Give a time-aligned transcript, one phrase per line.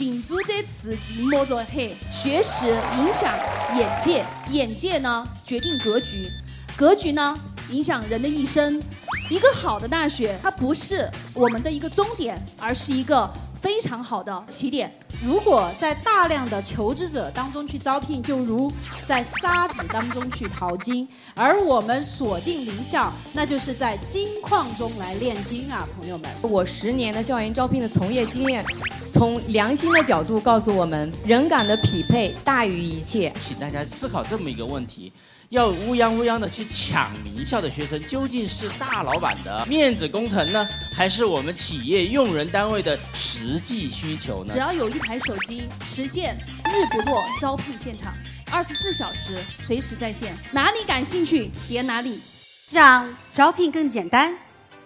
[0.00, 3.38] 锦珠这词锦摸着黑，学识影响
[3.76, 6.26] 眼界，眼界呢决定格局，
[6.74, 7.38] 格局呢
[7.68, 8.82] 影响人的一生。
[9.28, 13.30] 一个好的大学，它不是我们的一个终点，而是一个
[13.60, 14.92] 非常好的起点。
[15.22, 18.72] 如果在大量的求职者当中去招聘，就如
[19.04, 26.30] 在沙子当中去淘金；而我们锁定名校，那就是在金矿中来炼金啊，朋友们。
[26.40, 28.64] 我十年的校园招聘的从业经验，
[29.12, 33.30] 从良心的角度告诉我们，人岗的匹配大于一切。
[33.38, 35.12] 请大家思考这么一个问题。
[35.50, 44.52] 要乌泱乌泱的去抢名校的学生，究竟是大老板的面子工程呢，还是我们企业用人单位的实际需求呢？
[44.52, 48.14] 只要有一台手机，实现日不落招聘现场，
[48.52, 52.22] 二十四小时随时在线，哪里感兴趣点哪里，
[52.70, 54.32] 让招聘更简单，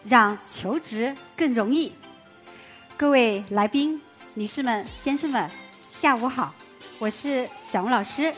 [0.04, 1.92] 让求职更容易。
[2.96, 4.00] 各位来宾、
[4.32, 5.50] 女士们、先生们，
[6.00, 6.54] 下午好，
[6.98, 8.32] 我是小吴老师，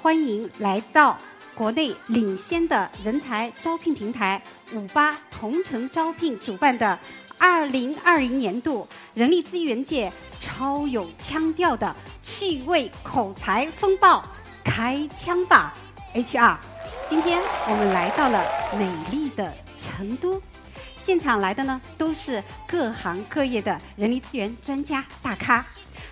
[0.00, 1.18] 欢迎来到。
[1.56, 4.40] 国内领先的人才招聘平台
[4.74, 6.98] 五八同城招聘主办的
[7.38, 14.22] 二零二零年度人力资源界超有腔调的趣味口才风暴，
[14.62, 15.72] 开枪吧
[16.14, 16.58] HR！
[17.08, 18.44] 今天我们来到了
[18.78, 20.40] 美丽的成都，
[21.02, 25.64] 现场来的呢都是各行各业的人力资源专家大咖。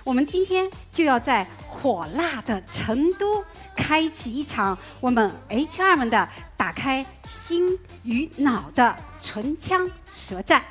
[0.05, 3.44] 我们今天就要在火辣的成都。
[3.77, 10.62] 开启一场我们 HR 们的打开心与脑的唇枪舌战。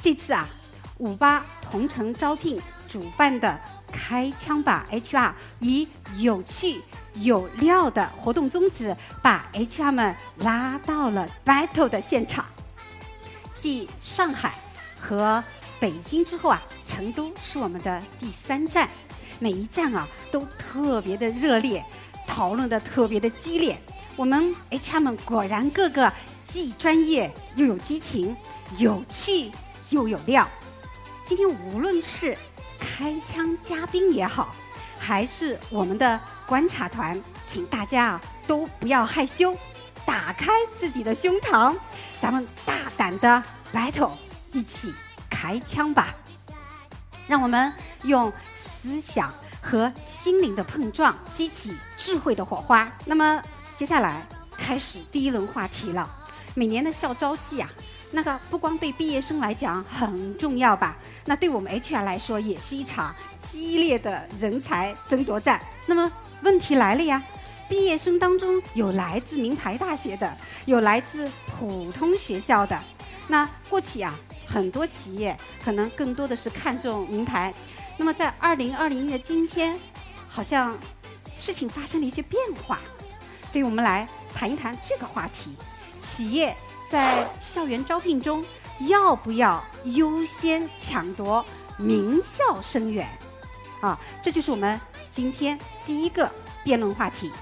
[0.00, 0.48] 这次啊，
[0.96, 3.60] 五八同城招聘主办的
[3.92, 6.80] “开枪吧 HR” 以有趣
[7.14, 12.44] 有料的活动宗旨，把 HR 们拉到了 battle 的现场。
[13.54, 14.54] 继上海
[14.98, 15.44] 和
[15.78, 16.60] 北京之后啊，
[16.96, 18.88] 成都是我们的第三站。
[19.38, 21.84] 每一站啊，都特别的热烈。
[22.26, 23.78] 讨论的特别的激烈，
[24.16, 26.10] 我们 HR 们果然个个
[26.42, 28.34] 既专业又有激情，
[28.78, 29.50] 有趣
[29.90, 30.48] 又有料。
[31.26, 32.36] 今天无论是
[32.80, 34.54] 开枪嘉宾也好，
[34.98, 39.56] 还是我们的观察团，请大家啊都不要害羞，
[40.06, 40.50] 打开
[40.80, 41.76] 自己的胸膛，
[42.20, 44.12] 咱们大胆的 battle，
[44.52, 44.92] 一起
[45.30, 46.16] 开枪吧！
[47.26, 47.72] 让我们
[48.04, 48.32] 用
[48.82, 49.32] 思想。
[49.68, 52.88] 和心灵的碰撞，激起智慧的火花。
[53.04, 53.42] 那么
[53.76, 54.24] 接下来
[54.56, 56.08] 开始第一轮话题了。
[56.54, 57.68] 每年的校招季啊，
[58.12, 63.12] 那个不光对毕业生来讲很重要吧，那对我们 HR 来说也是一场
[63.50, 65.60] 激烈的人才争夺战。
[65.86, 66.12] 那么
[66.42, 67.20] 问题来了呀，
[67.68, 70.32] 毕业生当中有来自名牌大学的，
[70.66, 72.80] 有来自普通学校的。
[73.26, 74.14] 那过去啊，
[74.46, 77.52] 很多企业可能更多的是看重名牌。
[77.98, 79.78] 那么在二零二零年的今天，
[80.28, 80.76] 好像
[81.38, 82.78] 事情发生了一些变化，
[83.48, 85.56] 所以我们来谈一谈这个话题：
[86.00, 86.56] 企业
[86.90, 88.44] 在校园招聘中
[88.80, 91.44] 要不要优先抢夺
[91.78, 93.06] 名校生源？
[93.80, 94.80] 啊，这就是我们
[95.12, 96.30] 今天第一个
[96.62, 97.32] 辩论话题。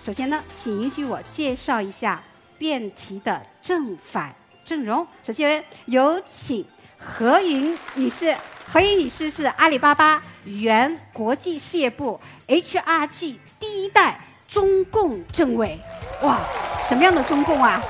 [0.00, 2.22] 首先呢，请允许我介绍一下
[2.58, 4.34] 辩题的正反
[4.72, 5.06] 阵容。
[5.22, 6.66] 首先有请
[6.96, 8.34] 何云女士。
[8.66, 12.18] 何云女士是阿里巴巴原国际事业部
[12.48, 14.18] HRG 第一代
[14.48, 15.78] 中共政委，
[16.22, 16.40] 哇，
[16.88, 17.82] 什么样的中共啊？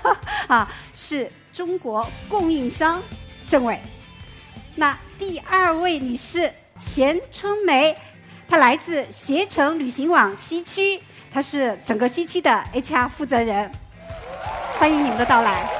[0.48, 3.02] 啊，是中国供应商
[3.46, 3.78] 政委。
[4.76, 7.94] 那第二位女士钱春梅，
[8.48, 13.70] 她来自携程旅行网西区，她是整个西区的 HR 负责人。
[14.78, 15.79] 欢迎你们的到来。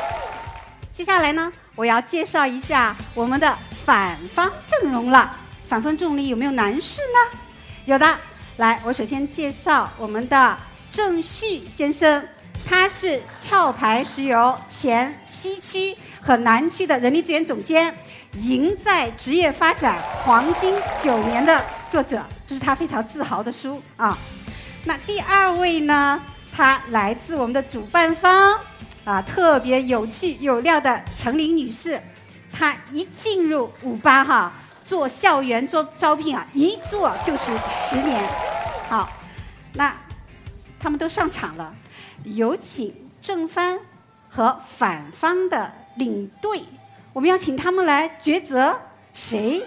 [1.00, 3.56] 接下来呢，我要介绍一下我们的。
[3.86, 5.34] 反方阵容了，
[5.66, 7.38] 反方阵容里有没有男士呢？
[7.86, 8.18] 有的，
[8.58, 10.54] 来，我首先介绍我们的
[10.92, 12.22] 郑旭先生，
[12.68, 17.96] 他是壳牌石油前西区和南区的人力资源总监，
[18.34, 24.18] 赢在职业发展黄金九年的作者，这是他非常自豪的书啊。
[24.84, 26.20] 那第二位呢，
[26.54, 28.60] 他来自我们的主办方，
[29.10, 32.00] 啊，特别有趣有料的程琳女士。
[32.52, 34.52] 她一进入五八哈
[34.84, 38.22] 做校园做招聘啊，一做就是十年。
[38.88, 39.10] 好，
[39.74, 39.92] 那
[40.78, 41.74] 他们都上场了，
[42.22, 43.76] 有请正方
[44.28, 46.62] 和反方的领队，
[47.12, 48.78] 我们要请他们来抉择，
[49.12, 49.60] 谁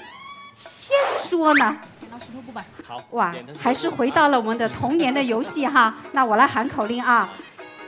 [0.55, 0.95] 先
[1.27, 1.77] 说呢？
[1.99, 2.63] 剪刀石头布吧。
[2.87, 3.03] 好。
[3.11, 5.95] 哇，还是回到了我们的童年的游戏哈。
[6.13, 7.27] 那我来喊口令啊，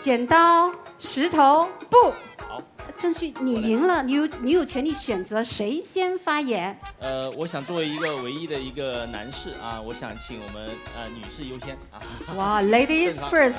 [0.04, 0.70] 剪刀
[1.00, 2.12] 石头布。
[2.48, 2.62] 好。
[2.98, 6.80] 郑旭，你赢了，你有你有权利选择谁先发言。
[7.00, 12.00] 呃，我想作为一个唯一的一个男士啊，我想请我们呃女士优先啊。
[12.36, 13.54] 哇，Ladies first，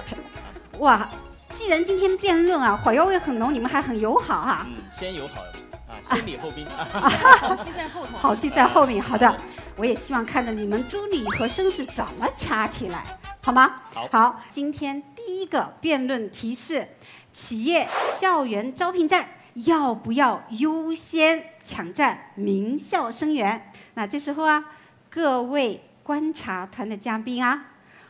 [0.79, 1.07] 哇，
[1.51, 5.43] 既然今天辩论啊，火药味很浓，你们还很友好哈、嗯，先友好
[5.87, 6.89] 啊， 先礼后兵啊。
[7.39, 8.17] 好戏在后头。
[8.17, 9.03] 好戏在后面。
[9.03, 9.37] 好的，
[9.77, 13.05] 我也希望看着你们朱莉和绅士怎么掐起来，
[13.43, 13.83] 好吗？
[14.11, 16.89] 好今天第一个辩论题是：
[17.37, 17.87] 企业
[18.19, 19.29] 校园招聘战
[19.67, 23.73] 要不要优先抢占名校生源？
[23.93, 24.65] 那这时候啊，
[25.11, 27.67] 各位观察团的嘉宾啊，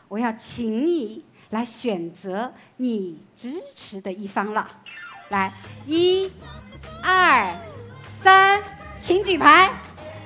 [0.07, 4.65] 我要请你来选择你支持的一方了。
[5.27, 5.51] 来，
[5.85, 6.31] 一、
[7.03, 7.45] 二、
[8.23, 8.61] 三，
[9.01, 9.69] 请举牌。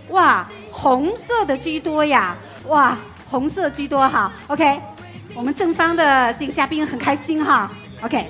[0.09, 2.37] 哇，红色的居多呀！
[2.67, 2.95] 哇，
[3.31, 4.31] 红色居多哈。
[4.47, 4.79] OK，
[5.33, 7.71] 我们正方的这个嘉宾很开心哈。
[8.03, 8.27] OK，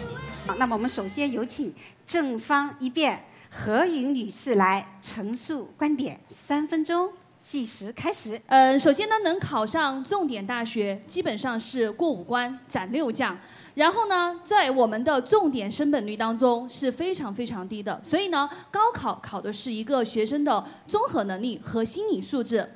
[0.57, 1.73] 那么我们首先有请
[2.05, 7.09] 正方一辩何云女士来陈述观点，三分钟
[7.43, 8.39] 计时开始。
[8.47, 13.37] 嗯，首先呢，能考上重点大学，基本上是过五关斩六将。
[13.75, 22.69] 然后呢，在我们的重点升本率当中是非常非常低的，所以呢，高考考的是一个学生的综合能力和心理素质。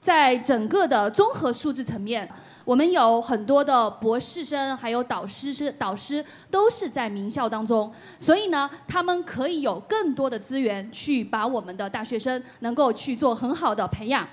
[0.00, 2.30] 在整个的综合素质层面，
[2.68, 14.28] 我们有很多的博士生，还有导师是导师都是在名校当中，所以呢，他们可以有更多的资源去把我们的大学生能够去做很好的培养。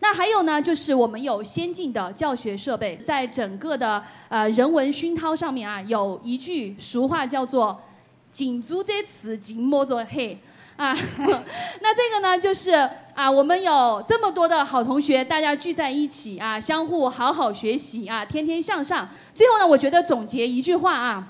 [0.00, 7.80] 那还有呢，就是我们有先进的教学设备，在整个的呃人文熏陶上面啊，有一句俗话叫做
[8.32, 10.36] “锦足在此，金莫作黑”
[10.76, 10.92] 啊。
[11.80, 12.72] 那这个呢，就是
[13.14, 19.08] 啊，我们有这么多的好同学，大家聚在一起啊，相互好好学习啊，天天向上。
[19.34, 21.28] 最后呢，我觉得总结一句话啊，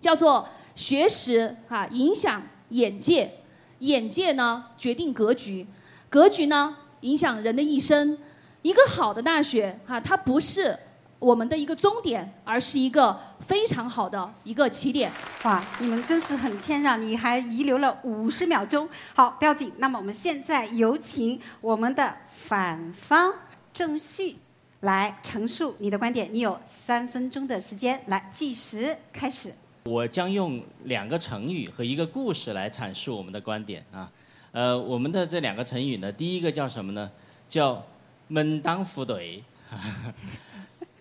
[0.00, 3.38] 叫做“学识啊影响眼界，
[3.80, 5.66] 眼界呢决定格局，
[6.08, 8.18] 格局呢”影响人的一生。
[8.62, 10.78] 一个好的大学哈、它不是
[11.20, 15.12] 我们的一个终点，而是一个非常好的一个起点。
[15.42, 18.88] 哇，你们真是很谦让，你还遗留了五十秒钟。
[19.14, 19.70] 好，不要紧。
[19.76, 23.34] 那么我们现在有请我们的反方
[23.70, 24.38] 郑旭
[24.80, 26.26] 来陈述你的观点。
[26.32, 29.52] 你有三分钟的时间，来计时开始。
[29.84, 34.10] 我将用两个成语和一个故事来阐述我们的观点啊。
[34.52, 37.10] 呃，我们的这两个成语呢，第一个叫什么呢？
[37.46, 37.84] 叫
[38.28, 39.44] 门当户对。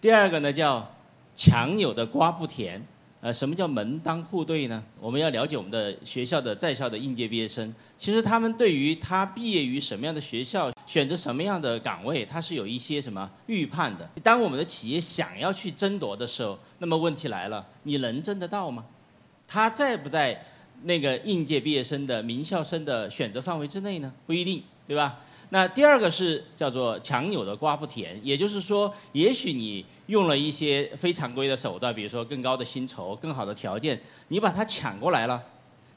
[0.02, 0.90] 第二个呢叫
[1.36, 2.86] 强扭的瓜不甜。
[3.22, 4.82] 呃，什么叫门当户对呢？
[4.98, 14.10] 我们要了解我们的学校的在校的应届毕业生，其实他们对于他毕业于什么样的学校，选择什么样的岗位，他是有一些什么预判的。
[14.24, 18.86] 当我们的企业想要去争夺的时候，那么问题来了，你能争得到吗？
[19.46, 20.42] 他在不在
[20.84, 24.14] 那个应届毕业生的名校生的选择范围之内呢？
[24.26, 25.20] 不一定，对吧？
[25.52, 35.44] 那第二个是叫做强扭的瓜不甜，也就是说，也许你用了一些非常规的手段，比如说更高的薪酬、更好的条件，你把它抢过来了，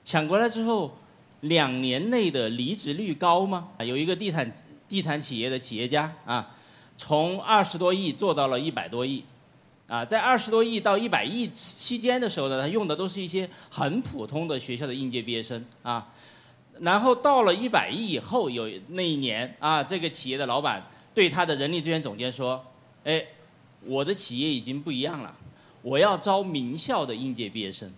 [0.02, 0.96] 抢过来之后，
[1.43, 3.69] 两年内的离职率高吗？
[3.76, 4.50] 啊，有一个地产
[4.88, 6.54] 地产企业的企业家啊，
[6.96, 9.22] 从二十多亿做到了一百多亿，
[9.87, 16.09] 啊，在二十多亿到一百亿期间的时候呢，他用的都是一些很普通的学校的应届毕业生啊。
[16.81, 22.64] 然后到了一百亿以后，有那一年啊，这个企业的老板对他的人力资源总监说
[23.05, 23.25] ：“哎，
[23.85, 25.37] 我的企业已经不一样了，
[25.83, 27.93] 我要招名校的应届毕业生。”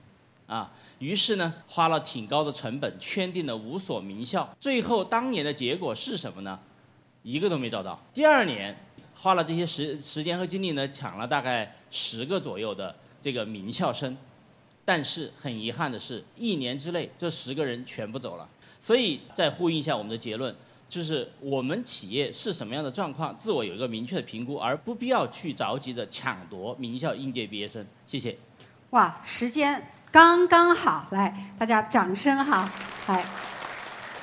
[0.46, 4.54] 啊，于是呢，花了挺高的成本，圈定了五所名校。
[4.60, 6.60] 最后当年的结果是什么呢？
[7.22, 7.98] 一个都没招到。
[8.12, 8.78] 第二年，
[9.14, 14.14] 花了这些时时间和精力呢，抢了大概十个左右的这个名校生。
[14.84, 18.46] 但是很遗憾的是，一年之内这十个人全部走了。
[18.84, 20.54] 所以再呼应一下我们的结论，
[20.90, 27.86] 就是我们企业是什么样的状况，自我有一个明确的评估，而不必要去着急的抢夺名校应届毕业生。
[28.06, 28.36] 谢谢。
[28.90, 32.70] 哇，时间刚刚好，来，大家掌声哈！
[33.06, 33.24] 来，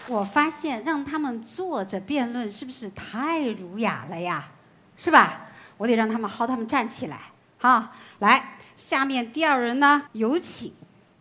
[0.07, 4.47] 我发现让他们坐着辩论是不是太儒雅了呀？
[4.95, 5.47] 是吧？
[5.77, 7.91] 我得让他们薅他们站起来，哈！
[8.19, 10.71] 来，下面第二轮呢，有请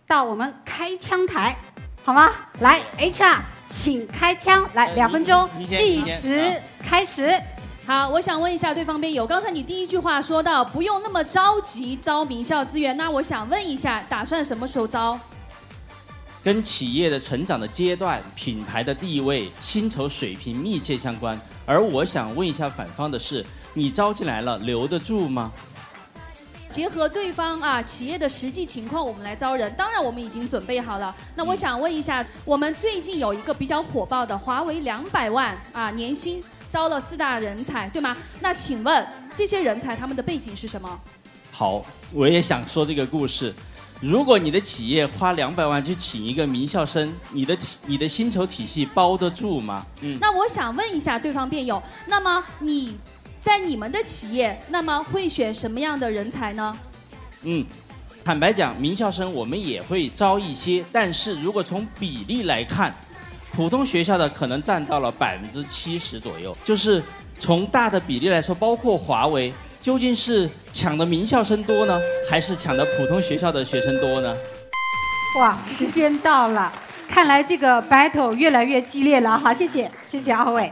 [0.07, 1.57] 到我们开枪台，
[2.03, 2.31] 好吗？
[2.61, 7.31] 来，HR，请开枪，来，呃两分钟计时开始。
[7.87, 15.19] 好，我想问一下对方辩友，刚才你第一句话说到不用那么着急招名校资源，那我想问一下，打算什么时候招？
[16.43, 21.39] 跟企业的成长的阶段、品牌的地位、薪酬水平密切相关。
[21.67, 25.53] 而我想问一下反方的是，你招进来了，留得住吗？
[26.71, 29.71] 结合对方啊企业的实际情况，我们来招人。
[29.77, 31.15] 当然，我们已经准备好了。
[31.35, 38.17] 那我想问一下，我们最近有一个比较火爆的华为两百万啊年薪招了四大人才，对吗？
[38.41, 41.01] 那请问这些人才他们的背景是什么？
[41.51, 41.85] 好，
[42.15, 43.53] 我也想说这个故事。
[44.01, 49.85] 如果你的企业花两百万去请一个名校生，你的体你的薪酬体系包得住吗？
[50.01, 50.17] 嗯。
[50.19, 52.97] 那我想问一下对方辩友，那么你
[53.41, 56.77] 在你们的企业，那么会选什么样的人才呢？
[57.45, 57.65] 嗯，
[58.25, 62.95] 坦白讲，名校生我们也会招一些，但是如果从比例来看，
[63.53, 66.57] 普通学校的可能占到了百分之七十左右。
[66.65, 67.03] 就是
[67.39, 69.53] 从大的比例来说，包括华为。
[69.81, 74.37] 究竟是抢的名校生多呢，还是抢的普通学校的学生多呢？
[75.39, 76.71] 哇，时间到了，
[77.09, 79.55] 看来这个 battle 越来越激烈了哈！
[79.55, 80.71] 谢谢，谢谢二位，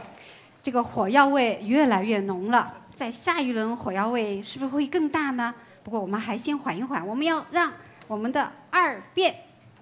[0.69, 5.51] 这个火药味越来越浓了，在下一轮火药味是不是会更大呢？
[5.81, 7.73] 不过我们还先缓一缓，我们要让
[8.05, 9.33] 我们的二辩。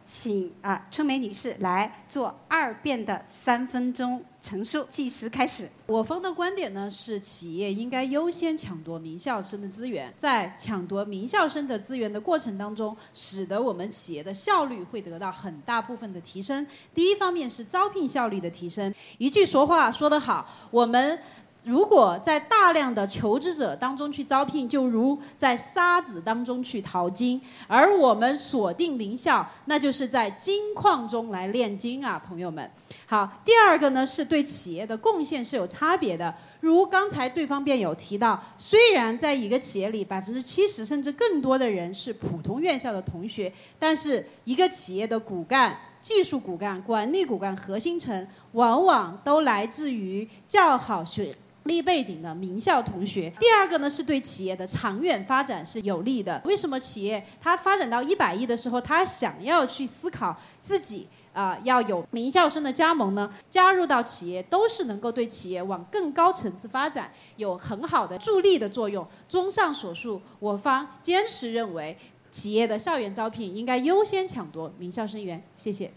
[0.08, 5.70] 请啊，春梅女士来做二辩的三分钟陈述，计时开始。
[5.86, 16.66] 我方的观点呢是，企业应该优先抢夺名校生的资源，在抢夺名校生的资源的过程当中，使得我们企业的效率会得到很大部分的提升。
[16.94, 18.94] 第一方面是招聘效率的提升。
[19.18, 21.20] 一句说话说得好，我们。
[21.68, 32.72] 如果在大量的求职者当中去招聘，就如在沙子当中去淘金；而我们锁定名校，那就是在金矿中来炼金啊，朋友们。
[33.06, 36.34] 好，第二个呢是对企业的贡献是有差别的。
[36.62, 51.36] 如刚才对方辩友提到，虽然在一个企业里百分之七十甚至更多的人是普通院校的同学，但是一个企业的骨干、技术骨干、管理骨干、核心层，往往都来自于较好学。
[51.68, 53.30] 历背景的名校同学。
[53.40, 56.42] 第二个呢，是对企业的长远发展是有利的。
[56.46, 63.30] 为什么企业它发展到一百亿的时候，它想要去思考自己啊要有名校生的加盟呢？
[63.50, 69.08] 加入到企业都是能够对企业往更高层次发展有很好的助力的作用。
[69.28, 71.98] 综上所述，我方坚持认为，
[72.32, 75.44] 企业的校园招聘应该优先抢夺名校生源。
[75.56, 75.92] 谢谢。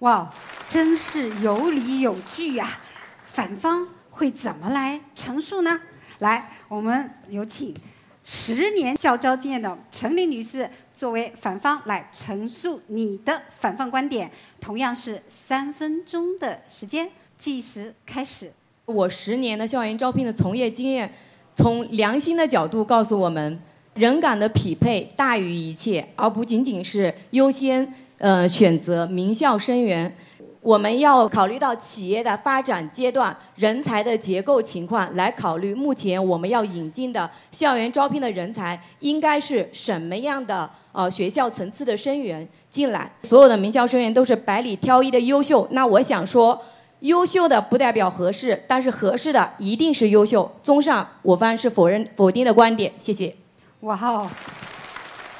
[0.00, 0.28] 哇，
[0.68, 2.80] 真是有理有据呀！
[3.24, 3.88] 反方。
[4.12, 5.80] 会怎么来陈述呢？
[6.18, 7.74] 来，我们有请
[8.22, 14.30] 十年校招经验的陈琳女士作为反方来陈述你的反方观点。
[14.60, 18.52] 同样是三分钟的时间，计时开始。
[18.84, 21.10] 我十年的校园招聘的从业经验，
[21.54, 23.58] 从良心的角度告诉我们，
[23.94, 30.14] 人岗的匹配大于一切，而不仅仅是优先呃选择名校生源。
[30.62, 43.10] 我们要考虑到企业的发展阶段、人才的结构情况，来考虑目前我们要引进的校园招聘的人才应该是什么样的呃学校层次的生源进来。
[43.24, 46.62] 所有的名校生源都是百里挑一的优秀，那我想说，
[47.00, 50.54] 优秀的不代表合适，但是合适的一定是优秀。
[50.62, 52.92] 综上，我方是否认否定的观点。
[52.98, 53.34] 谢谢。
[53.80, 54.30] 哇哦，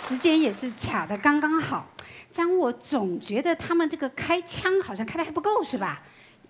[0.04, 1.86] 时间也是卡的刚刚好。
[2.34, 6.02] 但我总觉得他们这个开枪好像开的还不够，是吧？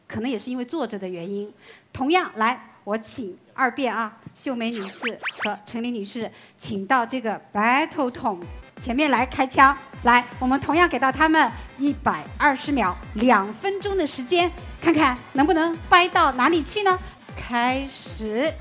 [0.07, 1.53] 可能也是因为坐着的原因。
[1.93, 8.41] 同样，来，我请二辩啊，秀梅女士和陈琳女士，请到这个白头桶
[8.81, 9.77] 前面来开枪。
[10.03, 14.51] 来，我们同样给到他们一百二十秒，两分钟的时间，
[14.83, 16.99] 看看能不能掰到哪里去呢？
[17.37, 18.53] 开始。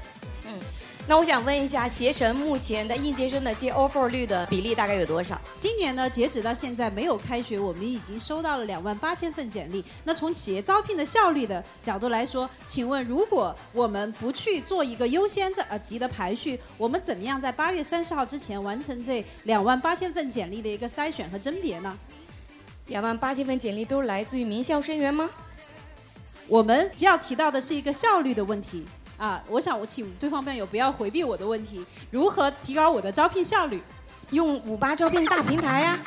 [1.08, 5.40] 那我想问一下，携程目前的应届生的接 offer 率的比例大概有多少？
[5.60, 9.84] 今年呢，截止到现在没有开学，我们已经收到了两万八千份简历。
[10.06, 21.98] 那从企业招聘的效率的角度来说，请问如果我们不去做一个优先的呃级的排序，我们怎么样在八月三十号之前完成这两万八千份简历的一个筛选和甄别呢？
[22.88, 25.30] 两万八千份简历都来自于名校生源吗？
[26.48, 28.86] 我们要提到的是一个效率的问题。
[29.22, 33.80] 啊，我想我请对方辩友不要回避我的问题，如何提高我的招聘效率？
[34.32, 36.00] 用五八招聘大平台呀。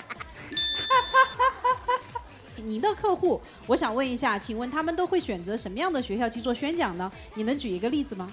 [2.64, 7.08] 您的客户，我想问一下，请问他们都会选择什么样的学校去做宣讲呢？
[7.34, 8.28] 你能举一个例子吗？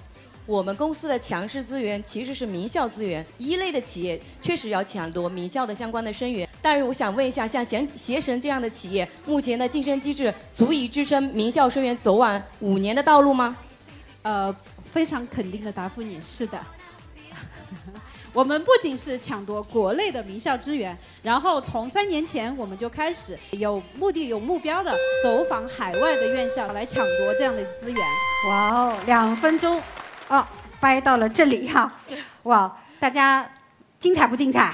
[0.48, 13.56] 我们公司的强势资源其实是名校资源，一类的企业确实要抢夺名校的相关的生源，但是我想问一下，像携携程这样的企业，目前的晋升机制足以支撑名校生源走完五年的道路吗？
[14.24, 14.56] 呃。
[14.92, 16.60] 非常肯定的答复你是的，
[18.34, 24.94] 我们不仅是抢夺国内的名校资源，然后从三年前我们就开始有目的、有目标的
[25.24, 28.06] 走访海外的院校来抢夺这样的资源。
[28.50, 29.82] 哇哦，两分钟，
[30.28, 30.46] 哦，
[30.82, 31.90] 掰到了这里哈，
[32.44, 33.50] 哇，大家
[33.98, 34.74] 精彩不精彩？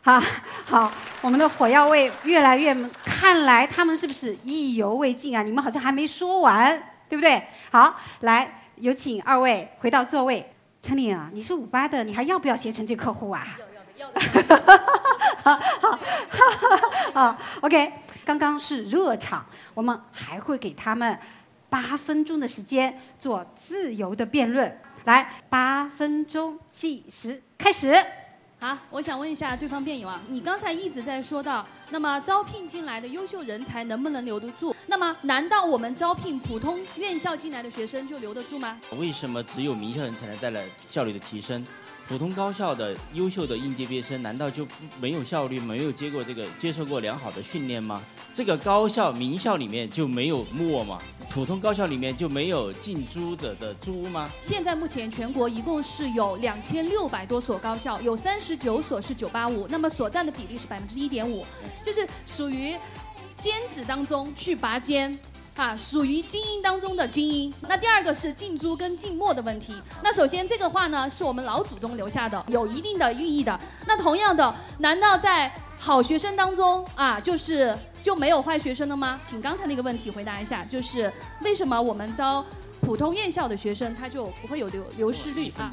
[0.00, 0.20] 好，
[0.64, 5.44] 好，我们的火药味越来越，看来他们是不是意犹未尽啊？
[5.44, 7.40] 你们好像还没说完，对不对？
[7.70, 10.44] 好，来，有请二位回到座位。
[10.82, 13.46] 陈玲啊，你是五八的，你还要不要携程这客户啊？
[13.96, 14.84] 要的，要的，要 的。
[15.36, 16.00] 好，好，
[17.14, 17.92] 好，OK。
[18.24, 21.16] 刚刚是热场，我们还会给他们
[21.70, 24.76] 八分钟的时间做自由的辩论。
[25.04, 27.94] 来，八分钟计时开始。
[28.62, 34.72] 好，我想问一下对方辩友啊，你刚才一直在说到，那么招聘进来的优秀人才能不能留得住？
[34.86, 38.80] 那么难道我们招聘普通院校进来的学生就留得住吗？
[38.96, 41.66] 为什么只有名校人才能带来效率的提升？
[42.08, 44.66] 普通高校的优秀的应届毕业生难道就
[45.00, 48.02] 没有效率，没有接过这个接受过良好的训练吗？
[48.34, 50.98] 这个高校名校里面就没有墨吗？
[51.30, 54.30] 普通高校里面就没有近朱者的朱吗？
[54.42, 61.46] 现在目前全国一共是有两千六百多所高校，有三十九所是九八五，那么所占的比例是百分之一点五，
[61.82, 62.76] 就是属于
[63.38, 65.18] 尖子当中去拔尖。
[65.56, 67.52] 啊，属于精英当中的精英。
[67.68, 69.74] 那第二个是进珠跟进墨的问题。
[70.02, 73.58] 那首先这个话呢，是我们老祖宗留下的，有一定的寓意的。
[73.86, 79.20] 那同样的，难道在好学生当中啊，就是就没有坏学生了吗？
[79.26, 82.44] 请刚才那个问题回答一下，就是为什么我们招
[82.80, 85.70] 普通院校的学生，他就不会有流流失率啊？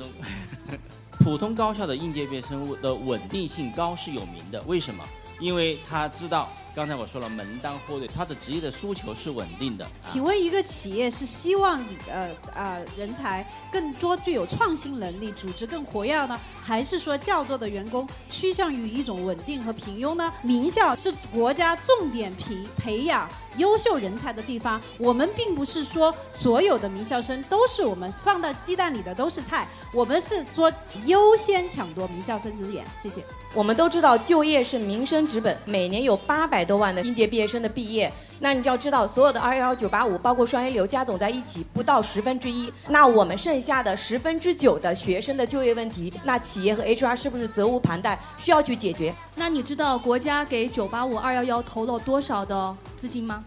[1.20, 5.04] 普通高校的应届毕业生的稳定性高是有名的，为什么？
[5.40, 6.50] 因为他知道。
[6.76, 9.86] 刚才我说了，门当户对，他的职业的诉求是稳定的。
[10.06, 20.32] 请问一个企业是希望你的呃人才更多具有创新能力，组织更活跃呢，还是说较多的员工趋向于一种稳定和平庸呢？
[20.42, 30.72] 名校是国家重点培培养优秀人才的地方，我们并不是说所有的名校生都是我们放到鸡蛋里的都是菜，我们是说
[31.06, 32.86] 优先抢夺名校生之眼。
[33.02, 33.22] 谢谢。
[33.54, 36.59] 我们都知道就业是民生之本，每年有八百。
[36.64, 42.72] 多万的应届毕业生的毕业，那你就要知道，所有的二幺幺九八五，包括双一流加总在一起，不到十分之一。
[42.88, 49.14] 那我们剩下的十分之九的学生的就业问题，那企业和 HR 是不是责无旁贷，需要去解决？
[49.36, 53.44] 那你知道国家给九八五二幺幺投了多少的资金吗？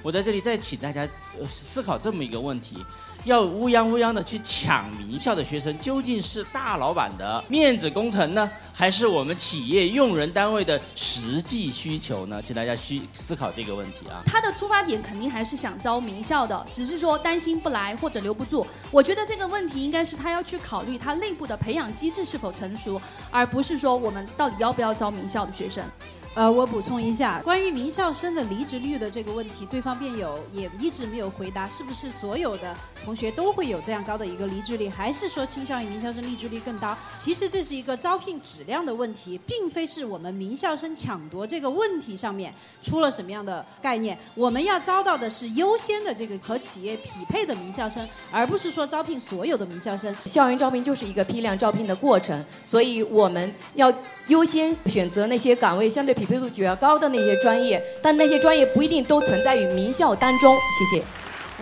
[0.00, 1.06] 我在这里再请大家
[1.48, 2.84] 思考这么一个问题。
[3.24, 12.40] 要乌泱乌泱的去抢名校的学生，究竟是大老板的面子工程呢，还是我们企业用人单位的实际需求呢？
[12.40, 14.22] 请大家去思考这个问题啊。
[14.24, 18.66] 他的出发点肯定还是想招名校的，只是说担心不来或者留不住。
[18.90, 23.00] 我觉得这个问题应该是他要去考虑他内部的培养机制是否成熟，
[23.30, 25.84] 而不是说我们到底要不要招名校的学生。
[26.34, 32.72] 呃，我补充一下，关于名校生的离职率的这个问题，对方辩友也一直没有回答，是不是所有的
[33.04, 36.96] 同学都会有这样高的一个离职率，还是说倾向于名校生离职率更高？
[37.18, 44.16] 其实这是一个招聘质量的问题，并非是我们名校生抢夺这个问题上面出了什么样的概念。
[44.36, 50.14] 我们要招到的是优先的这个和企业匹配的名校生，而不是说招聘所有的名校生。
[50.24, 53.92] 校园招聘就是一个批量招聘的过程，所以我们要
[54.28, 56.28] 优先选择那些岗位相对匹。
[56.28, 60.54] 配度比较高的那些专业，但那些专业不一定都存在于名校当中。
[60.78, 61.04] 谢谢。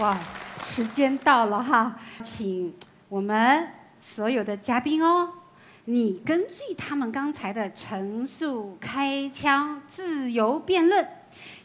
[0.02, 0.18] 哇，
[0.64, 2.74] 时间到了哈，请
[3.08, 3.68] 我们
[4.02, 5.28] 所有的嘉宾哦，
[5.84, 11.06] 你根据他们刚才的陈述开枪，自由辩论，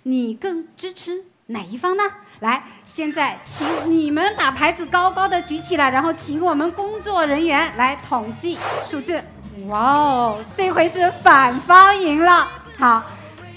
[0.04, 2.04] 你更支持哪一方呢？
[2.42, 9.20] 来，现在请你们把牌子高高的举起来，然后请我们工作人员来统计数字。
[9.68, 12.61] 哇哦，这回是反方赢了。
[12.82, 13.04] 好，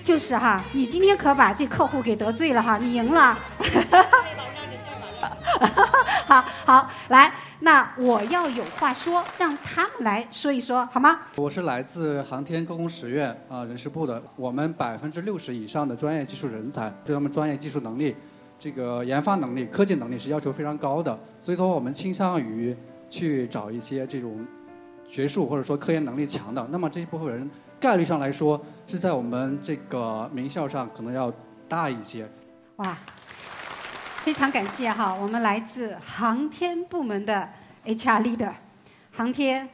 [0.03, 3.39] 就是哈，你今天可把这客户给得罪了哈，你赢了。
[6.27, 11.21] 好好，来，那我要有话说，让他们来说一说，好吗？
[11.37, 18.15] 我是来自航天科工实院啊人事部的，我们百分之六十以上的专业技术人才，对他们专业技术能力、
[18.59, 22.77] 这个研发能力、科技能力是要求非常高的，所以说我们倾向于
[23.09, 24.45] 去找一些这种
[25.09, 27.51] 学术或者说科研能力强的，那么这一部分人。
[27.81, 31.33] 概率上来说，是在我们这个名校上可能要
[31.69, 32.29] 大一些。
[32.77, 32.97] 哇，
[34.23, 37.49] 非常感谢哈，我们来自航天部门的
[37.85, 38.53] HR leader，
[39.13, 39.69] 航天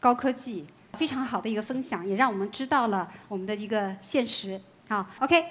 [0.00, 4.60] 高科技非常好的一个分享，也让我们知道了我们的一个现实。
[4.88, 5.44] 好，OK，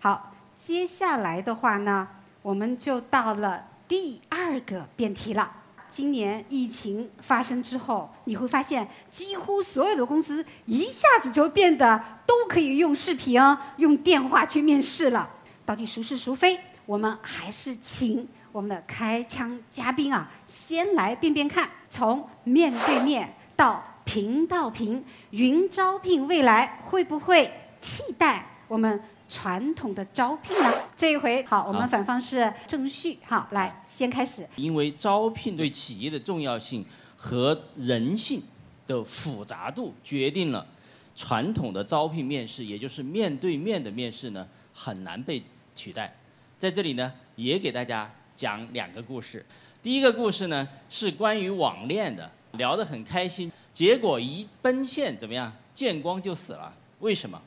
[0.00, 2.08] 好，接下来的话呢，
[2.42, 5.52] 我们就到了第二个辩题了。
[5.98, 13.36] 今年疫情发生之后，你会发现几乎所有的公司一下子就变得都可以用视频、
[13.78, 15.28] 用电话去面试了。
[15.66, 16.56] 到底孰是孰非？
[16.86, 30.72] 我们还是请我们的开枪嘉宾啊，先来辩辩看，从面对面到平到平，云招聘未来会不会替代我们传统的招聘呢？
[30.96, 34.48] 这一回好，我们反方是郑旭，好，来先开始。
[34.56, 36.84] 因为招聘对企业的重要性
[37.16, 38.42] 和人性
[38.86, 40.66] 的复杂度，决定了
[41.14, 45.42] 传统的招聘面试，也就是面对面的面试呢，很难被
[45.74, 46.16] 取代。
[46.58, 49.44] 在这里呢，也给大家讲两个故事。
[49.82, 55.52] 第一个故事呢是关于网恋的，聊得很开心，结果一奔现怎么样？
[55.72, 56.74] 见光就死了。
[56.98, 57.40] 为什么？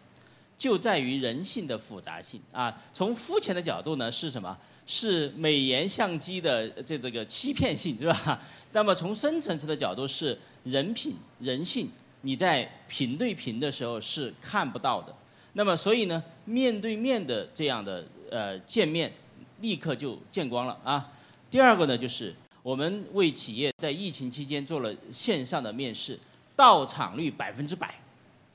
[0.61, 2.79] 就在于人性的复杂性啊。
[2.93, 4.55] 从肤浅的角度呢，是什么？
[4.85, 8.39] 是美颜相机的这这个欺骗性，对吧？
[8.71, 11.89] 那么从深层次的角度是人品、人性，
[12.21, 15.11] 你在平对平的时候是看不到的。
[15.53, 19.11] 那么所以呢，面对面的这样的呃见面，
[19.61, 21.11] 立刻就见光了啊。
[21.49, 26.19] 第二个呢，就是我们为企业在疫情期间做了线上的面试，
[26.55, 27.99] 到场率百分之百，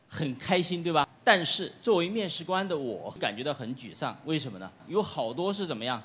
[0.09, 1.09] 很开心，对吧？
[1.25, 4.17] 但是作为面试官的我，感觉到很沮丧。
[4.25, 4.71] 为什么呢？
[4.87, 6.03] 有好多是怎么样，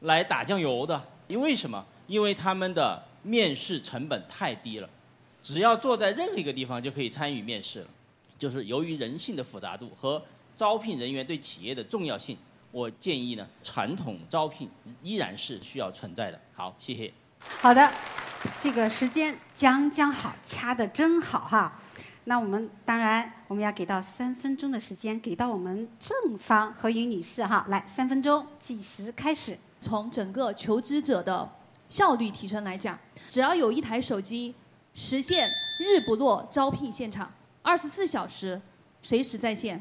[0.00, 1.02] 来打酱油的。
[1.26, 1.84] 因为什么？
[2.06, 4.88] 因为他们的面试成本太低了，
[5.42, 7.86] 只要坐在任何一个地方就可以参与面试了。
[8.38, 10.22] 就是由于人性的复杂度和
[10.54, 12.38] 招聘人员对企业的重要性，
[12.70, 14.70] 我建议呢，传统招聘
[15.02, 16.40] 依然是需要存在的。
[16.54, 17.12] 好，谢谢。
[17.40, 17.90] 好的，
[18.60, 21.80] 这个时间将将好，掐的真好哈。
[22.28, 29.56] 那我们当然我们要给到三分钟的时间，给到我们正方何云女士哈，来三分钟计时开始。
[29.80, 31.50] 从整个求职者的
[31.88, 32.98] 效率提升来讲，
[33.30, 34.54] 只要有一台手机，
[34.92, 38.60] 实现日不落招聘现场，二十四小时
[39.00, 39.80] 随时在线，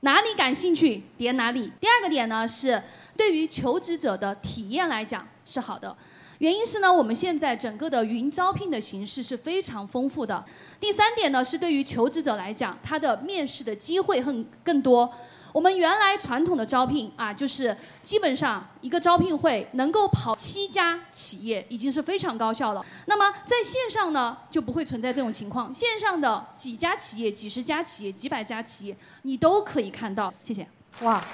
[0.00, 1.70] 哪里感兴趣点哪里。
[1.78, 2.82] 第二个点呢是
[3.18, 5.94] 对于求职者的体验来讲是好的。
[6.42, 10.44] 原因是呢，我们现在整个的云招聘的形式是非常丰富的。
[10.80, 15.08] 第三点呢，是对于求职者来讲，他的面试的机会很更多。
[15.52, 22.84] 我们原来传统的招聘啊，就是基本上一个招聘会能够跑七家企业，已经是非常高效了。
[23.06, 25.72] 那么在线上呢，就不会存在这种情况。
[25.72, 30.34] 线上的几家企业、几十家企业、几百家企业，你都可以看到。
[30.42, 30.66] 谢谢。
[31.02, 31.24] 哇，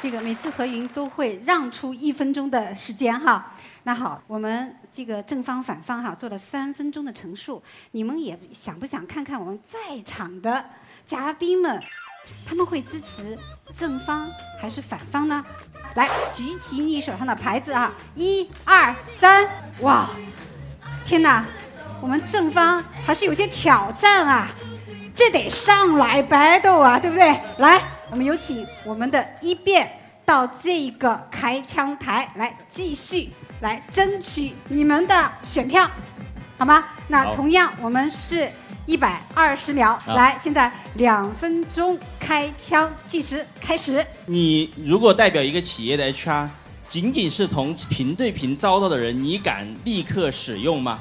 [0.00, 3.52] 这个每次何云都会让出一分钟的时间哈。
[3.82, 10.64] 那好，我们这个正方反方哈做了三分钟的陈述，你们也想不想看看我们在场的
[11.06, 11.82] 嘉宾们，
[12.46, 13.36] 他们会支持
[13.74, 14.30] 正方
[14.60, 15.44] 还是反方呢？
[15.94, 17.92] 来，举起你手上的牌子啊！
[18.14, 19.48] 一、二、三，
[19.80, 20.10] 哇！
[21.04, 21.44] 天哪，
[22.00, 24.48] 我们正方还是有些挑战啊，
[25.14, 27.40] 这得上来 battle 啊，对不对？
[27.56, 29.90] 来，我们有请我们的一辩
[30.24, 35.88] 到这个开枪台来继续来争取你们的选票，
[36.56, 36.84] 好吗？
[37.08, 38.50] 那同样我们是
[38.86, 44.04] 一百二十秒，来，现在两分钟开枪计时开始。
[44.26, 46.48] 你如果代表一个企业的 HR，
[46.88, 50.98] 仅仅是同平对平招到的人，你敢立刻使用吗？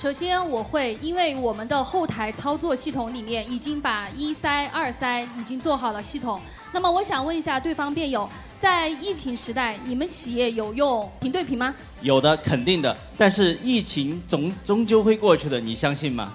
[0.00, 6.40] 首先，我会因为我们的后台操作系统里面已经把一筛、二筛已经做好了系统。
[6.70, 8.30] 那么我想问一下对方辩友，
[8.60, 11.74] 在疫情时代，你们企业有用平对平吗？
[12.00, 12.96] 有的，肯定的。
[13.16, 16.32] 但是疫情终终究会过去的，你相信吗？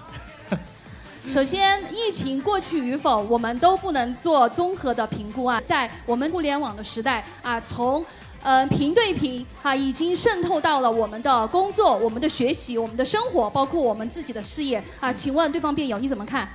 [1.26, 5.62] 首先，疫情过去与否，我们都不能做综合的评估啊。
[5.66, 8.04] 在我们互联网的时代啊，从
[8.44, 15.12] 呃平对平啊，已经渗透到了我们的工作、我们的学习、我们的生活，包括我们自己的事业啊。
[15.12, 16.48] 请问对方辩友你怎么看？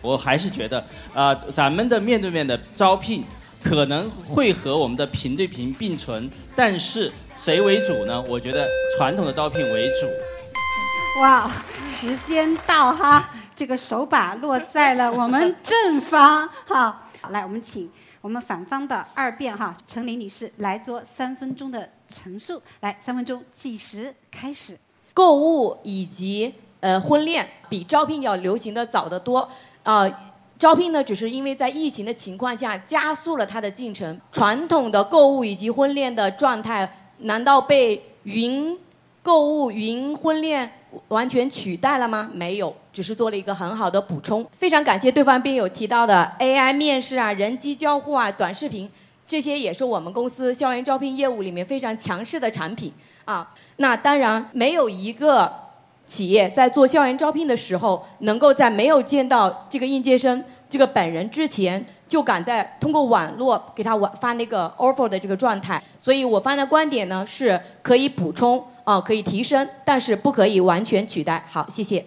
[0.00, 3.24] 我还是觉得，啊、咱们的面对面的招聘
[3.62, 8.22] 可能会和我们的平对平并存，但是谁为主呢？
[8.28, 11.20] 我觉得传统的招聘为主。
[11.20, 11.50] 哇，
[11.88, 17.02] 时间到哈，这个手把落在了我们正方哈。
[17.22, 17.90] 好来，我们请
[18.24, 22.58] 我们反方的二辩哈，陈琳女士来做三分钟的陈述。
[22.80, 24.78] 来，三分钟计时开始。
[25.12, 29.46] 购物以及呃婚恋比招聘要流行的早得多。
[29.82, 30.08] 啊、
[30.58, 34.18] 招聘呢，只是因为在疫情的情况下加速了它的进程。
[34.32, 38.78] 传统的购物以及婚恋的状态，难道被云
[39.22, 40.72] 购物、云婚恋
[41.08, 42.30] 完全取代了吗？
[42.32, 44.44] 没有，只是做了一个很好的补充。
[44.58, 48.90] 非常感谢对方辩友提到的 AI 面试啊、人机交互啊、短视频。
[49.26, 52.92] 这些也是我们公司校园招聘业务里面非常强势的产品
[53.24, 53.54] 啊。
[53.76, 55.50] 那当然，没有一个
[56.06, 65.82] 企业在做校园招聘的时候，能够在没有见到这个应届生这个本人之前，就敢在通过网络给他发那个 offer 的这个状态。
[65.98, 71.46] 所以我方的观点呢，是可以补充哦、可以提升，但是不可以完全取代。
[71.50, 72.04] 好，谢谢。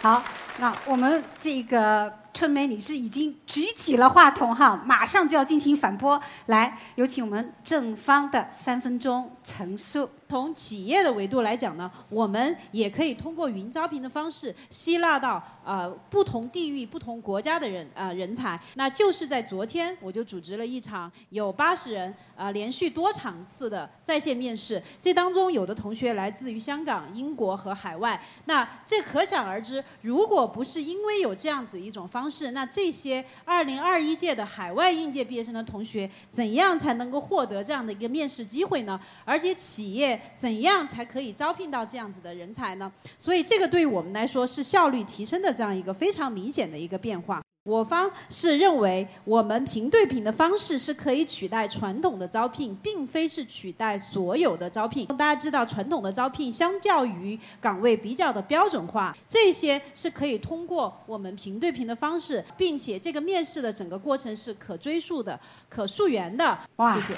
[0.00, 0.22] 好，
[0.58, 6.20] 那我们这个春梅女士已经举起了话筒哈，马上就要进行反驳。
[6.46, 10.10] 来，有请我们正方的三分钟陈述。
[10.26, 18.58] 从企业的维度来讲呢，我们也可以通过云招聘的方式吸纳到呃不同地域、不同国家的人啊、人才。
[18.74, 24.82] 那就是在昨天，我就组织了一场有八十人啊、连续多场次的在线面试。
[25.00, 28.20] 这当中有的同学来自于香港、英国和海外。
[28.46, 38.98] 那这可想而知，如果不是因为有这样子一种方方式，那这些二零二一届的海外应届毕业生的同学，怎样才能够获得这样的一个面试机会呢？
[39.26, 42.90] 而且企业怎样才可以招聘到这样子的人才呢？
[43.18, 47.43] 所以这个对我们来说是效率提升的这样一个非常明显的一个变化。
[47.64, 55.06] 我方是认为，我们评对评的方式是可以取代传统的招聘，并非是取代所有的招聘。
[55.06, 66.58] 大家知道，传统的招聘相较于岗位比较的标准化，这些是可以通过我们评对评的方式，并且这个面试的整个过程是可追溯的、可溯源的。
[66.76, 67.14] 哇谢谢。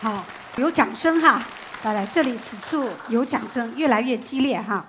[0.00, 0.24] 好，
[0.56, 1.46] 有掌声哈！
[1.84, 4.88] 来来，这里此处有掌声，越来越激烈哈！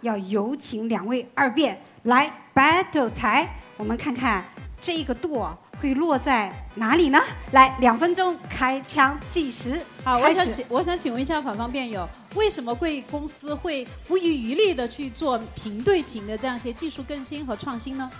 [0.00, 4.44] 要有请两位二辩来 battle 台，我们看看
[4.80, 7.22] 这个舵会落在哪里呢？
[7.52, 18.10] 来，两分钟开枪计时，好，我想请，我想请问一下反方辩友，为什么贵公司会不遗余力的去做平对平的这样一些技术更新和创新呢？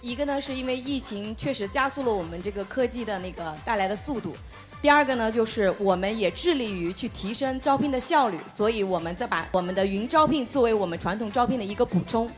[0.00, 4.30] 一个呢，是因为疫情确实加速了我们这个科技的那个带来的速度；
[4.80, 12.30] 第二个呢，就是我们也致力于去提升招聘的效率，所以我们再把我们的云招聘作为我们传统招聘的一个补充。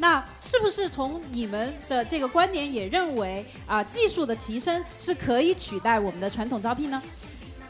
[0.00, 7.00] 那是不是从你们的这个观点也认为啊、技术的提升是可以取代我们的传统招聘呢？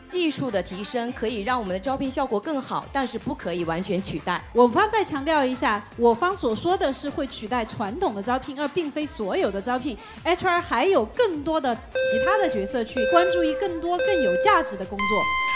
[0.09, 4.43] 技术的提升可以让我们的招聘效果更好，但是不可以完全取代。
[4.53, 9.97] 我方再强调一下，我方所说的是会取代传统的招聘，而并非所有的招聘。
[10.25, 15.07] HR 还有更多的其他的角色去关注于更多更有价值的工作。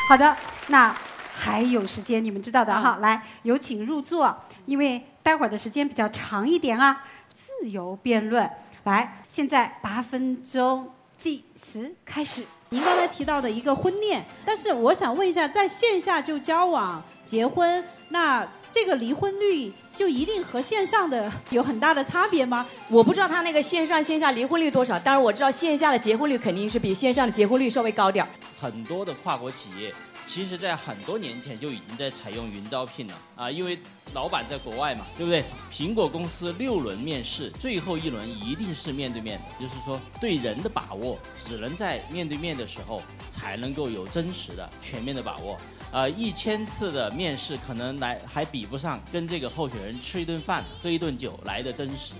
[0.09, 0.37] 好的，
[0.69, 0.97] 那
[1.33, 2.99] 还有时间，你们知道的哈。
[3.01, 7.03] 来，有请入座，因为待会儿的时间比较长一点啊，
[7.35, 8.49] 自由辩论。
[8.83, 12.45] 来，现在八分钟计时开始。
[12.69, 22.67] 您刚才提到的一个婚恋，但是我想问一下，在线下就交往、结婚，那这个离婚率就一定和线上的有很大的差别吗？
[22.91, 28.29] 我不知道他那个线上线下离婚率多少，但是我知道线下的结婚率肯定是比线上的结婚率稍微高点儿。
[28.61, 29.91] 很多的跨国企业，
[30.25, 33.79] 其实在很多年前就已经在采用云招聘了啊，因为
[34.15, 35.45] 老板在国外嘛，对不对？
[35.71, 45.57] 苹果公司六轮面试，最后一轮一定是面对面的，就是说对人的把握只能在面对面的时候才能够有真实的、全面的把握。
[45.93, 52.15] 呃，一千次的面试可能来还比不上跟这个候选人吃一顿饭、喝一顿酒来的真实。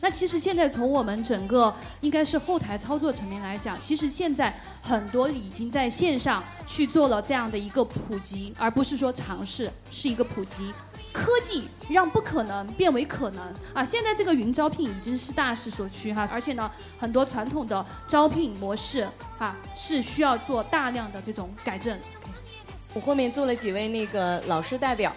[0.00, 10.72] 那其实现在从我们整个应该是后台操作层面来讲，其实现在很多已经在线上去做了这样的一个普及，而不是说尝试，是一个普及。
[11.12, 13.82] 科技让不可能变为可能啊！
[13.82, 21.98] 现在这个云招聘已经是大势所趋哈，而且呢，很多传统的招聘模式啊是需要做大量的这种改正。
[22.92, 25.10] 我后面坐了几位那个老师代表，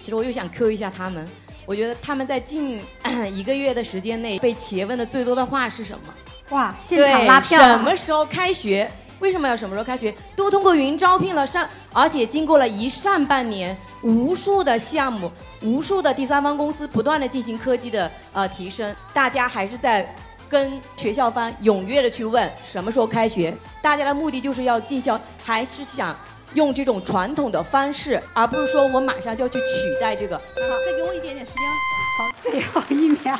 [0.00, 1.28] 其实我又想 Q 一下他们。
[1.68, 2.80] 我觉得他们在近
[3.30, 6.14] 一个月的时间内被企业问的最多的话是什么？
[6.48, 8.90] 哇，现场拉票，啊什么时候开学？
[9.18, 10.14] 为什么要什么时候开学？
[10.34, 20.10] 都通过云招聘了上，而且经过了一上半年，无数的项目，无数的第三方公司不断的进行科技的呃提升，大家还是在
[20.48, 23.54] 跟学校方踊跃的去问什么时候开学。
[23.82, 26.16] 大家的目的就是要进校，还是想
[26.54, 30.36] 用这种传统的方式，而不是说我马上就要去取代这个。
[30.38, 30.44] 好，
[30.84, 31.62] 再给我一点点时间。
[32.16, 33.38] 好，最后一秒，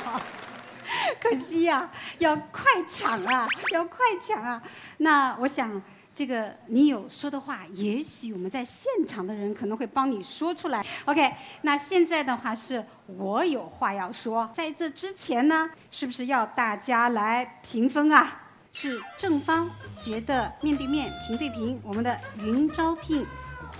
[1.21, 4.62] 可惜呀、要快抢啊，要快抢啊！
[4.99, 5.83] 那我想，
[6.14, 10.85] 这个你有说的话，也许我们在现场的人可能会帮你说出来。
[11.07, 18.42] OK，那现在的话是我有话要说，在这之前呢，是不是要大家来评分啊？
[18.72, 19.68] 是正方
[20.02, 23.26] 觉得面对面、平对平，我们的云招聘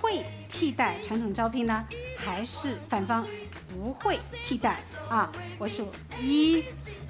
[0.01, 1.85] 会替代传统招聘呢，
[2.17, 3.25] 还是反方
[3.69, 4.77] 不会替代
[5.09, 5.31] 啊？
[5.57, 5.89] 我数
[6.21, 6.63] 一、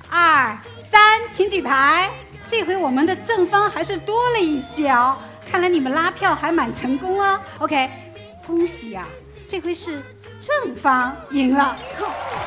[0.10, 0.58] 二、
[0.90, 2.12] 三，请举牌。
[2.48, 5.18] 这回我们的正方还是多了一些哦，
[5.50, 7.40] 看来你们拉票还蛮成功哦。
[7.60, 7.90] OK，
[8.46, 9.08] 恭喜啊，
[9.48, 10.04] 这回是
[10.44, 11.78] 正方赢了。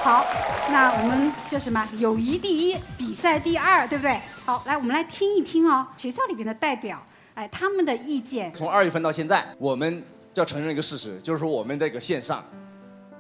[0.03, 0.27] 好，
[0.71, 4.21] 那我们就什么友谊第一，比赛第二，对不对？
[4.45, 7.01] 好，来我们来听一听哦，学校里边的代表，
[7.35, 8.53] 哎，他们的意见。
[8.53, 10.03] 从二月份到现在，我们
[10.35, 12.45] 要承认一个事实，就是说我们这个线上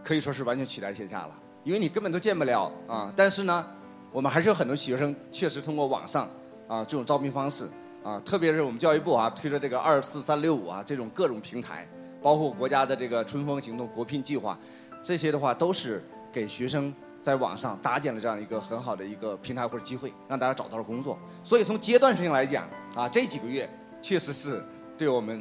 [0.02, 1.30] 可以说是完全取代线下了。
[1.62, 3.12] 因为你根本都见不了啊。
[3.14, 3.64] 但是呢，
[4.10, 6.28] 我们还是有很多学生确实通过网上
[6.66, 7.68] 啊这种招聘方式
[8.02, 11.86] 啊，特别是我们教育部啊推着这个二四三六五啊这种各种平台，
[12.20, 14.58] 包括国家的这个春风行动国聘计划，
[15.00, 21.16] 这些的话都是给学生在网上搭建了这样一个很好的一个平台或者机会，让大家找到了工作。
[21.44, 23.70] 所以从阶段性来讲啊，这几个月
[24.02, 24.62] 确实是
[24.98, 25.40] 对我们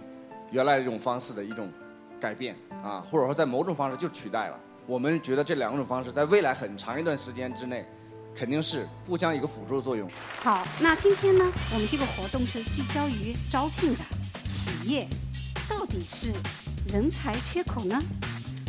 [0.51, 1.69] 原来这种方式的一种
[2.19, 4.59] 改变啊，或者说在某种方式就取代了。
[4.85, 7.83] 我们觉得这两种方式在未来很长一段时间之内，
[8.35, 10.07] 肯定是互相一个辅助的作用。
[10.39, 14.03] 好，那今天呢，我们这个活动是聚焦于招聘的
[14.47, 15.07] 企业，
[15.67, 16.31] 到底是
[16.91, 17.99] 人才缺口呢，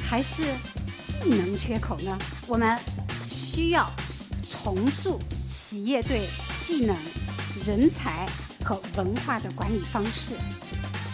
[0.08, 0.44] 还是
[1.22, 2.18] 技能缺口呢？
[2.46, 2.78] 我们
[3.30, 3.90] 需要
[4.48, 6.26] 重塑企业对
[6.66, 6.96] 技能、
[7.66, 8.26] 人才
[8.64, 10.34] 和文化的管理方式。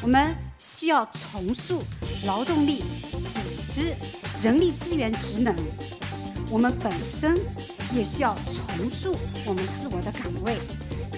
[0.01, 1.83] 我们需要重塑
[2.25, 3.41] 劳动力组
[3.73, 3.95] 织、
[4.43, 5.55] 人力资源职能。
[6.51, 7.37] 我们本身
[7.93, 10.57] 也需要重塑我们自我的岗位，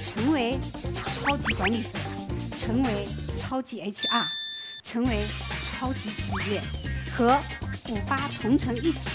[0.03, 0.59] 成为
[0.97, 1.99] 超级管理者，
[2.59, 3.07] 成为
[3.39, 4.29] 超级 HR，
[4.83, 5.23] 成为
[5.71, 6.61] 超级企业，
[7.15, 7.39] 和
[7.91, 9.11] 五八同城一起，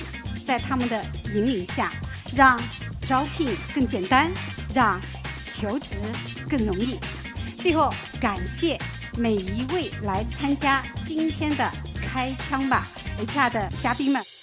[0.45, 1.91] 在他们的引领下，
[2.35, 2.59] 让
[3.07, 4.29] 招聘更简单，
[4.73, 4.99] 让
[5.45, 5.95] 求职
[6.49, 6.99] 更容易。
[7.61, 8.77] 最后，感谢
[9.17, 12.85] 每一位来参加今天的开枪吧
[13.25, 14.34] HR 的嘉宾们。